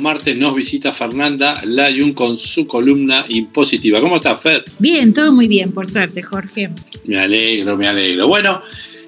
[0.00, 4.00] los martes nos visita Fernanda Layun con su columna impositiva.
[4.00, 4.64] ¿Cómo estás, Fer?
[4.78, 6.70] Bien, todo muy bien, por suerte, Jorge.
[7.04, 8.26] Me alegro, me alegro.
[8.26, 8.62] Bueno,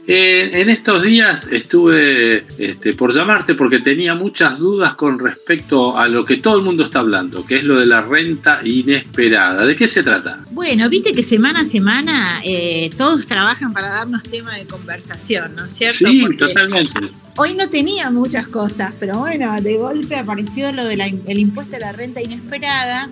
[0.07, 6.09] eh, en estos días estuve este, por llamarte porque tenía muchas dudas con respecto a
[6.09, 9.65] lo que todo el mundo está hablando, que es lo de la renta inesperada.
[9.65, 10.45] ¿De qué se trata?
[10.51, 15.67] Bueno, viste que semana a semana eh, todos trabajan para darnos tema de conversación, ¿no
[15.67, 15.97] es cierto?
[15.97, 17.01] Sí, totalmente.
[17.37, 21.93] Hoy no tenía muchas cosas, pero bueno, de golpe apareció lo del impuesto a la
[21.93, 23.09] renta inesperada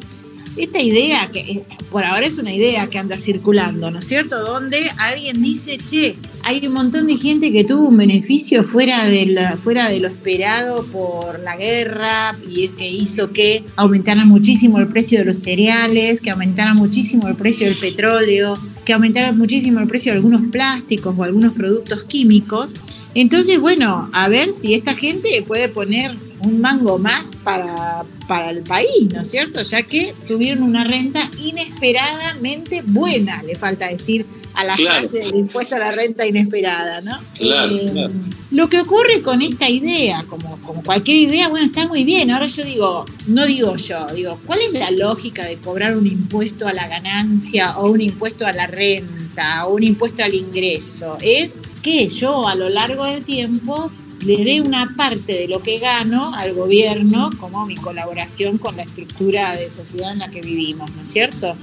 [0.57, 4.41] esta idea, que eh, por ahora es una idea que anda circulando, ¿no es cierto?
[4.41, 9.57] Donde alguien dice, che, hay un montón de gente que tuvo un beneficio fuera de,
[9.63, 14.89] fuera de lo esperado por la guerra y es que hizo que aumentaran muchísimo el
[14.89, 19.87] precio de los cereales, que aumentaran muchísimo el precio del petróleo, que aumentaran muchísimo el
[19.87, 22.75] precio de algunos plásticos o algunos productos químicos.
[23.15, 28.63] Entonces, bueno, a ver si esta gente puede poner un mango más para, para el
[28.63, 29.63] país, ¿no es cierto?
[29.63, 35.77] Ya que tuvieron una renta inesperadamente buena, le falta decir a la clase del impuesto
[35.77, 37.19] a la renta inesperada, ¿no?
[37.39, 38.09] Eh,
[38.51, 42.31] lo que ocurre con esta idea, como, como cualquier idea, bueno, está muy bien.
[42.31, 46.67] Ahora yo digo, no digo yo, digo, ¿cuál es la lógica de cobrar un impuesto
[46.67, 51.17] a la ganancia o un impuesto a la renta o un impuesto al ingreso?
[51.21, 53.93] Es que yo a lo largo del tiempo
[54.25, 58.83] le dé una parte de lo que gano al gobierno como mi colaboración con la
[58.83, 61.57] estructura de sociedad en la que vivimos, ¿no es cierto?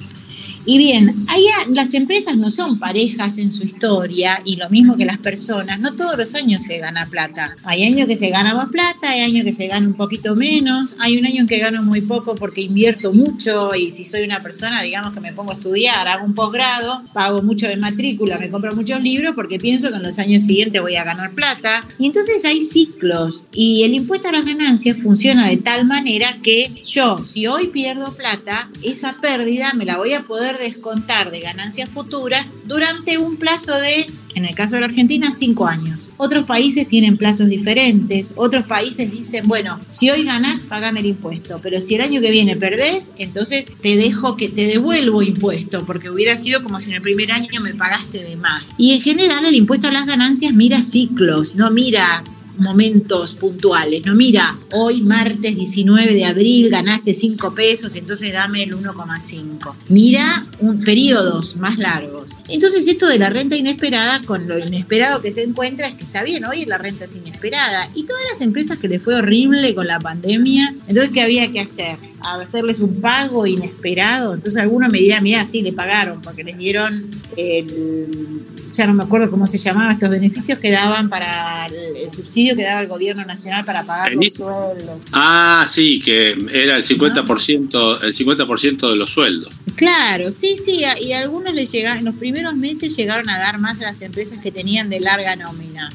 [0.70, 5.06] Y bien, allá las empresas no son parejas en su historia y lo mismo que
[5.06, 7.56] las personas, no todos los años se gana plata.
[7.64, 10.94] Hay años que se gana más plata, hay años que se gana un poquito menos,
[10.98, 14.42] hay un año en que gano muy poco porque invierto mucho y si soy una
[14.42, 18.50] persona, digamos que me pongo a estudiar, hago un posgrado, pago mucho de matrícula, me
[18.50, 21.86] compro muchos libros porque pienso que en los años siguientes voy a ganar plata.
[21.98, 26.70] Y entonces hay ciclos y el impuesto a las ganancias funciona de tal manera que
[26.84, 31.88] yo, si hoy pierdo plata, esa pérdida me la voy a poder descontar de ganancias
[31.88, 36.10] futuras durante un plazo de, en el caso de la Argentina, cinco años.
[36.16, 41.60] Otros países tienen plazos diferentes, otros países dicen, bueno, si hoy ganás, pagame el impuesto,
[41.62, 46.10] pero si el año que viene perdés, entonces te dejo que te devuelvo impuesto, porque
[46.10, 48.74] hubiera sido como si en el primer año me pagaste de más.
[48.76, 52.24] Y en general el impuesto a las ganancias mira ciclos, no mira
[52.58, 54.04] momentos puntuales.
[54.04, 59.74] No, mira, hoy martes 19 de abril ganaste 5 pesos, entonces dame el 1,5.
[59.88, 62.36] Mira un, periodos más largos.
[62.48, 66.22] Entonces esto de la renta inesperada, con lo inesperado que se encuentra, es que está
[66.22, 67.88] bien, hoy la renta es inesperada.
[67.94, 71.60] Y todas las empresas que les fue horrible con la pandemia, entonces ¿qué había que
[71.60, 71.96] hacer?
[72.20, 74.34] Hacerles un pago inesperado.
[74.34, 79.04] Entonces algunos me dirán, mira, sí, le pagaron porque les dieron el, ya no me
[79.04, 83.24] acuerdo cómo se llamaba, estos beneficios que daban para el, subsidio que daba el gobierno
[83.24, 85.00] nacional para pagar los sueldos.
[85.12, 89.52] Ah, sí, que era el 50%, el 50% de los sueldos.
[89.76, 93.80] Claro, sí, sí, y algunos les llegaron, en los primeros meses llegaron a dar más
[93.80, 95.90] a las empresas que tenían de larga nómina.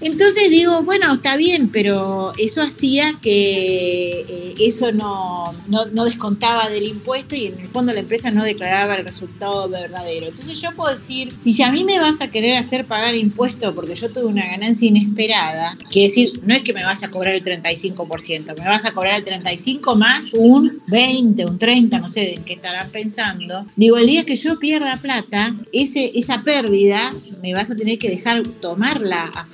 [0.00, 6.84] Entonces digo, bueno, está bien, pero eso hacía que eh, eso no, no, descontaba del
[6.84, 10.26] impuesto y en el fondo la empresa no declaraba el resultado verdadero.
[10.26, 13.94] Entonces yo puedo decir, si a mí me vas a querer hacer pagar impuesto porque
[13.94, 17.44] yo tuve una ganancia inesperada, que decir, no es que me vas a cobrar el
[17.44, 22.44] 35%, me vas a cobrar el 35 más un 20, un 30, no sé en
[22.44, 23.66] qué estarán pensando.
[23.76, 28.08] Digo, el día que yo pierda plata, ese, esa pérdida me vas a tener que
[28.08, 29.46] dejar tomarla a,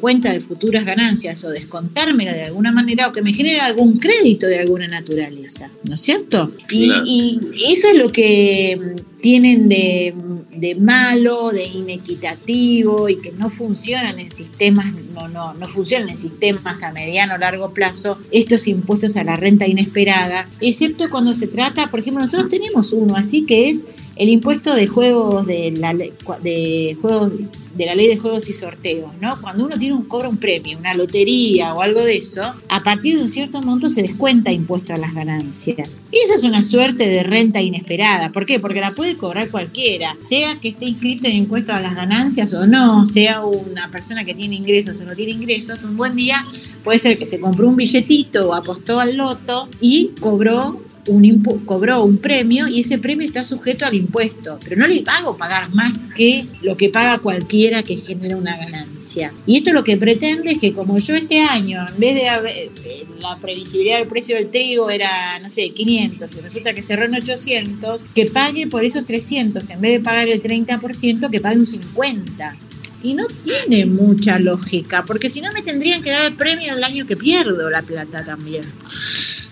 [0.00, 4.46] cuenta de futuras ganancias o descontármela de alguna manera o que me genere algún crédito
[4.46, 6.52] de alguna naturaleza, ¿no es cierto?
[6.70, 10.14] Y, y eso es lo que tienen de,
[10.50, 16.16] de, malo, de inequitativo y que no funcionan en sistemas, no, no, no funcionan en
[16.16, 21.46] sistemas a mediano o largo plazo, estos impuestos a la renta inesperada, excepto cuando se
[21.46, 23.84] trata, por ejemplo, nosotros tenemos uno así que es
[24.16, 27.32] el impuesto de juegos de la, de juegos
[27.74, 29.40] de la ley de juegos y sorteos, ¿no?
[29.40, 33.16] Cuando uno tiene un cobra un premio, una lotería o algo de eso, a partir
[33.16, 35.96] de un cierto monto se descuenta impuesto a las ganancias.
[36.10, 38.30] Y esa es una suerte de renta inesperada.
[38.30, 38.58] ¿Por qué?
[38.58, 42.66] Porque la puede cobrar cualquiera, sea que esté inscrito en impuesto a las ganancias o
[42.66, 46.46] no, sea una persona que tiene ingresos o no tiene ingresos, un buen día
[46.84, 52.04] puede ser que se compró un billetito o apostó al loto y cobró un cobró
[52.04, 56.06] un premio y ese premio está sujeto al impuesto, pero no le pago pagar más
[56.14, 59.32] que lo que paga cualquiera que genera una ganancia.
[59.46, 62.70] Y esto lo que pretende es que como yo este año, en vez de haber,
[62.84, 67.04] eh, la previsibilidad del precio del trigo era, no sé, 500 y resulta que cerró
[67.04, 71.58] en 800, que pague por esos 300, en vez de pagar el 30%, que pague
[71.58, 72.58] un 50%.
[73.00, 76.82] Y no tiene mucha lógica, porque si no me tendrían que dar el premio el
[76.82, 78.64] año que pierdo la plata también.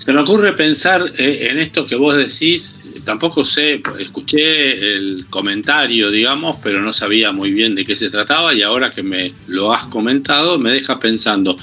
[0.07, 6.13] Se me ocurre pensar eh, en esto que vos decís, tampoco sé, escuché el comentario,
[6.13, 9.73] digamos, pero no sabía muy bien de qué se trataba y ahora que me lo
[9.73, 11.57] has comentado me deja pensando.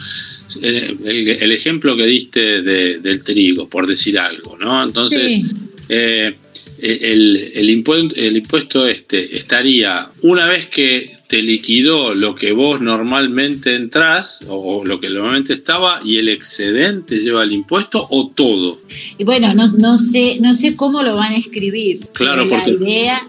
[0.62, 0.94] Eh,
[1.40, 4.84] el, ejemplo que diste del trigo, por decir algo, ¿no?
[4.84, 5.42] Entonces,
[5.88, 6.36] eh,
[6.80, 12.80] el, el, impuesto, el impuesto este estaría, una vez que te liquidó lo que vos
[12.80, 18.77] normalmente entras o lo que normalmente estaba y el excedente lleva el impuesto o todo.
[19.18, 22.01] Y bueno, no, no sé no sé cómo lo van a escribir.
[22.13, 23.27] Claro, la idea,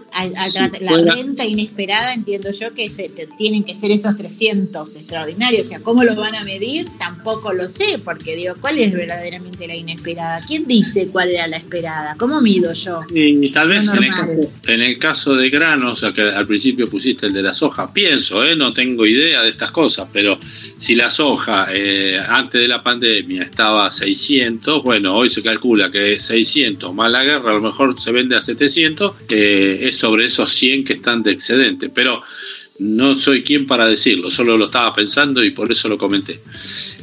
[0.81, 5.65] la renta inesperada, entiendo yo que se, tienen que ser esos 300 extraordinarios.
[5.65, 9.67] O sea, cómo lo van a medir tampoco lo sé, porque digo, ¿cuál es verdaderamente
[9.67, 10.43] la inesperada?
[10.45, 12.15] ¿Quién dice cuál era la esperada?
[12.17, 13.01] ¿Cómo mido yo?
[13.13, 16.47] Y tal vez en el, caso, en el caso de granos, o sea, que al
[16.47, 18.55] principio pusiste el de la soja, pienso, ¿eh?
[18.55, 20.39] no tengo idea de estas cosas, pero
[20.77, 25.91] si la soja eh, antes de la pandemia estaba a 600, bueno, hoy se calcula
[25.91, 30.25] que 600 más la guerra a lo mejor se vende a 700, eh, es sobre
[30.25, 32.21] esos 100 que están de excedente, pero
[32.77, 36.41] no soy quien para decirlo, solo lo estaba pensando y por eso lo comenté.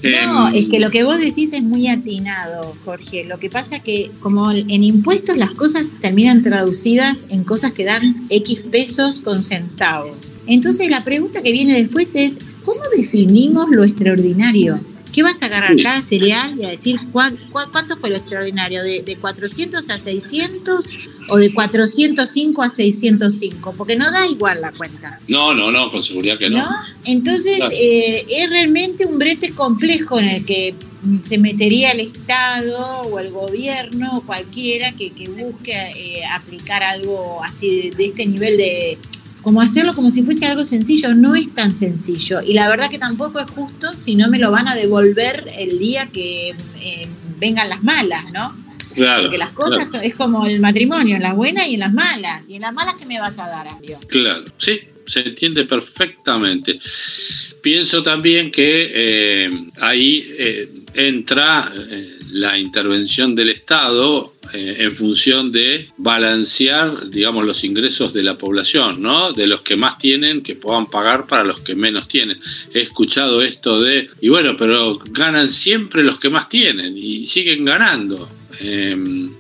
[0.03, 3.25] No, em, es que lo que vos decís es muy atinado, Jorge.
[3.25, 8.27] Lo que pasa que como en impuestos las cosas terminan traducidas en cosas que dan
[8.29, 10.35] X pesos con centavos.
[10.47, 14.81] Entonces la pregunta que viene después es, ¿cómo definimos lo extraordinario?
[15.13, 18.83] ¿Qué vas a agarrar cada cereal y a decir cuánto fue lo extraordinario?
[18.83, 20.85] ¿De, ¿De, 400 a 600
[21.29, 23.75] o de 405 a 605?
[23.77, 25.21] Porque no da igual la cuenta.
[25.29, 26.67] No, no, no, con seguridad que no.
[27.05, 30.75] Entonces eh, es realmente un brete complejo en el que
[31.29, 37.91] se metería el Estado o el gobierno o cualquiera que, busque eh, aplicar algo así
[37.91, 38.99] de este nivel de,
[39.43, 42.41] como hacerlo como si fuese algo sencillo, no es tan sencillo.
[42.43, 45.79] Y la verdad que tampoco es justo si no me lo van a devolver el
[45.79, 47.09] día que eh,
[47.39, 48.57] vengan las malas, ¿no?
[48.95, 49.23] Claro.
[49.23, 52.49] Porque las cosas es como el matrimonio, en las buenas y en las malas.
[52.49, 53.99] Y en las malas, ¿qué me vas a dar, amigo?
[54.07, 56.79] Claro, sí, se entiende perfectamente.
[57.63, 59.51] Pienso también que eh,
[59.81, 61.73] ahí eh, entra
[62.33, 69.03] la intervención del Estado eh, en función de balancear, digamos, los ingresos de la población,
[69.03, 69.33] ¿no?
[69.33, 72.41] De los que más tienen, que puedan pagar para los que menos tienen.
[72.73, 77.65] He escuchado esto de, y bueno, pero ganan siempre los que más tienen y siguen
[77.65, 78.29] ganando.
[78.61, 79.35] Em,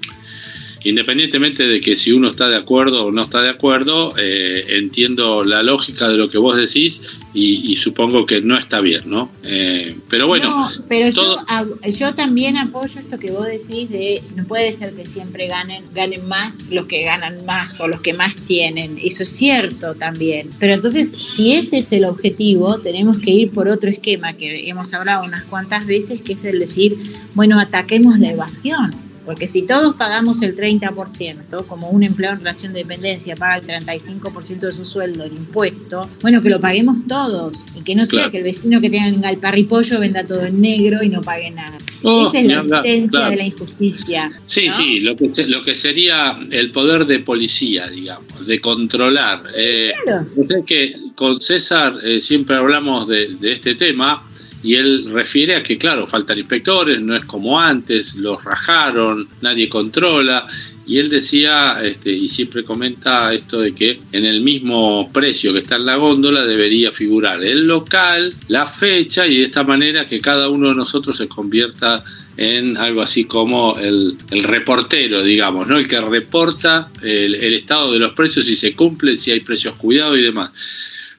[0.85, 5.45] independientemente de que si uno está de acuerdo o no está de acuerdo, eh, entiendo
[5.45, 9.33] la lógica de lo que vos decís y, supongo que no está bien, ¿no?
[9.45, 10.71] Eh, pero bueno.
[10.89, 15.85] pero yo, también apoyo esto que vos decís de no puede ser que siempre ganen,
[15.95, 18.99] ganen más los que ganan más o los que más tienen.
[19.03, 20.51] Eso es cierto también.
[20.59, 24.93] Pero entonces, si ese es el objetivo, tenemos que ir por otro esquema que hemos
[24.95, 26.99] hablado unas cuantas veces, que es el decir,
[27.35, 32.73] bueno, ataquemos la evasión porque si todos pagamos el 30%, como un empleado en relación
[32.73, 37.65] de dependencia paga el 35% de su sueldo en impuesto, bueno, que lo paguemos todos
[37.77, 41.03] y que no sea que el vecino que tenga el parripollo venda todo en negro
[41.03, 41.79] y no pague nada.
[42.03, 44.41] Oh, Esa es la esencia de la injusticia.
[44.45, 49.43] Sí, sí, lo que, lo que sería el poder de policía, digamos, de controlar.
[49.55, 50.27] Eh, claro.
[50.67, 54.29] que con César eh, siempre hablamos de, de este tema
[54.63, 59.69] y él refiere a que, claro, faltan inspectores, no es como antes, los rajaron, nadie
[59.69, 60.47] controla.
[60.87, 65.61] Y él decía, este, y siempre comenta esto de que en el mismo precio que
[65.61, 70.21] está en la góndola debería figurar el local, la fecha y de esta manera que
[70.21, 72.05] cada uno de nosotros se convierta
[72.37, 75.77] en algo así como el, reportero, digamos, ¿no?
[75.77, 80.19] El que reporta el, estado de los precios, si se cumplen, si hay precios cuidados
[80.19, 80.51] y demás.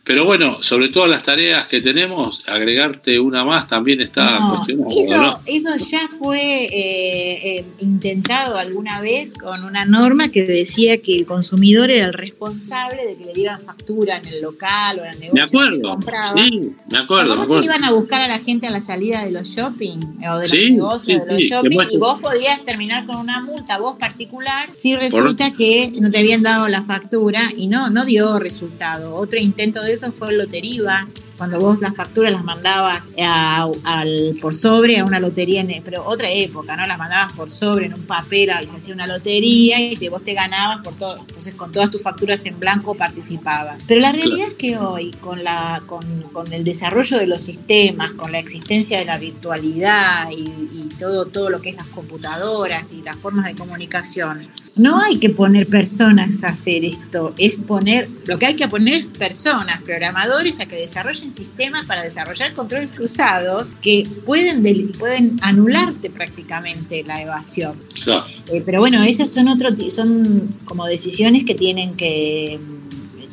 [0.05, 5.39] Pero bueno, sobre todas las tareas que tenemos, agregarte una más también está cuestionado.
[5.45, 11.15] Eso, eso ya fue eh, eh, intentado alguna vez con una norma que decía que
[11.15, 15.13] el consumidor era el responsable de que le dieran factura en el local o en
[15.13, 15.33] el negocio.
[15.33, 15.97] Me acuerdo,
[16.35, 17.37] sí, me acuerdo.
[17.37, 17.63] Me acuerdo.
[17.63, 20.53] iban a buscar a la gente a la salida de los shopping o de los
[20.53, 25.51] negocios de los shopping y vos podías terminar con una multa, vos particular, si resulta
[25.51, 29.15] que no te habían dado la factura y no, no dio resultado.
[29.15, 31.07] Otro intento de eso fue Loteriva,
[31.37, 36.75] cuando vos las facturas las mandabas al, por sobre a una lotería, pero otra época,
[36.75, 36.85] ¿no?
[36.85, 40.23] Las mandabas por sobre en un papel y se hacía una lotería y te, vos
[40.23, 41.17] te ganabas por todo.
[41.19, 43.81] Entonces con todas tus facturas en blanco participabas.
[43.87, 46.03] Pero la realidad es que hoy, con, la, con,
[46.51, 51.59] el desarrollo de los sistemas, con la existencia de la virtualidad y, todo, todo lo
[51.59, 56.49] que es las computadoras y las formas de comunicación, no hay que poner personas a
[56.49, 61.31] hacer esto, es poner, lo que hay que poner es personas, programadores a que desarrollen
[61.31, 64.63] sistemas para desarrollar controles cruzados que pueden,
[64.93, 67.75] pueden anularte prácticamente la evasión.
[68.51, 72.59] Eh, pero bueno, esas son otro, son como decisiones que tienen que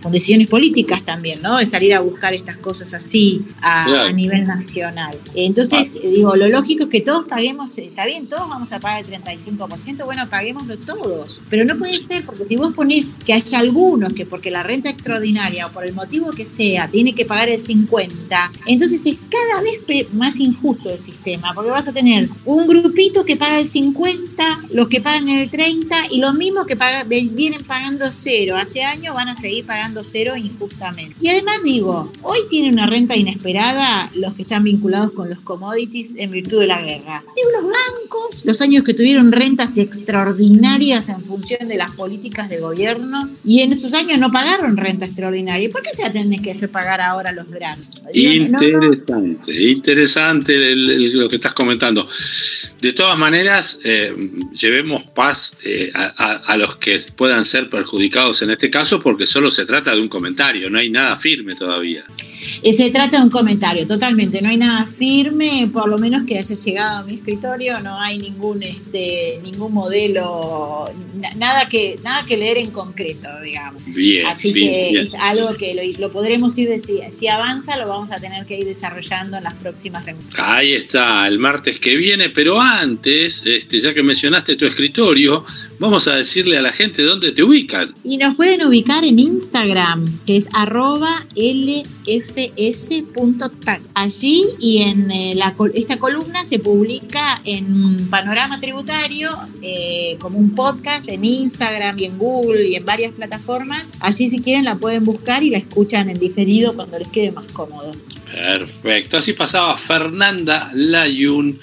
[0.00, 1.58] son decisiones políticas también, ¿no?
[1.58, 5.18] De salir a buscar estas cosas así a, nivel nacional.
[5.34, 6.06] Entonces, ah.
[6.06, 9.22] digo, lo lógico es que todos paguemos, eh, está bien, todos vamos a pagar el
[9.22, 14.14] 35%, bueno, paguémoslo todos, pero no puede ser porque si vos ponés que haya algunos
[14.14, 17.60] que porque la renta extraordinaria o por el motivo que sea tiene que pagar el
[17.60, 23.24] 50, entonces es cada vez más injusto el sistema, porque vas a tener un grupito
[23.24, 27.64] que paga el 50, los que pagan el 30 y los mismos que pagan, vienen
[27.64, 31.16] pagando cero, hace años van a seguir pagando cero injustamente.
[31.20, 36.14] Y además digo, hoy tienen una renta inesperada los que están vinculados con los commodities
[36.16, 37.22] en virtud de la guerra.
[37.36, 42.58] Digo, los bancos, los años que tuvieron rentas extraordinarias en función de las políticas de
[42.60, 45.70] gobierno, y en esos años no pagaron renta extraordinaria.
[45.70, 47.88] ¿Por qué se la tienen que hacer pagar ahora los grandes?
[48.12, 52.08] Interesante, interesante lo que estás comentando.
[52.80, 54.14] De todas maneras, eh,
[54.52, 59.66] llevemos paz eh, a, los que puedan ser perjudicados en este caso, porque solo se
[59.66, 62.04] trata de un comentario, no hay nada firme todavía.
[62.62, 66.38] Eh, se trata de un comentario, totalmente, no hay nada firme, por lo menos que
[66.38, 70.90] haya llegado a mi escritorio, no hay ningún, este, ningún modelo,
[71.36, 73.84] nada que, nada que leer en concreto, digamos.
[73.86, 78.16] Bien, Así que es algo que lo, podremos ir, si, si avanza, lo vamos a
[78.16, 80.34] tener que ir desarrollando en las próximas reuniones.
[80.38, 85.44] Ahí está, el martes que viene, pero antes, este, ya que mencionaste tu escritorio,
[85.78, 87.94] vamos a decirle a la gente dónde te ubican.
[88.04, 89.69] Y nos pueden ubicar en Instagram,
[90.26, 91.80] que es arroba lfs.tac.
[93.94, 95.38] Allí y en eh,
[95.74, 99.30] esta columna se publica en Panorama Tributario
[99.62, 103.90] eh, como un podcast en Instagram y en Google y en varias plataformas.
[104.00, 107.46] Allí si quieren la pueden buscar y la escuchan en diferido cuando les quede más
[107.48, 107.92] cómodo.
[108.32, 111.60] Perfecto, así pasaba Fernanda Layun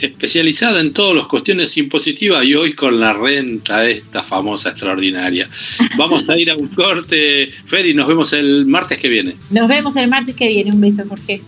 [0.00, 5.48] especializada en todas las cuestiones impositivas y hoy con la renta esta famosa extraordinaria.
[5.96, 9.36] Vamos a ir a un corte, Fer, y nos vemos el martes que viene.
[9.50, 10.70] Nos vemos el martes que viene.
[10.70, 11.40] Un beso, Jorge.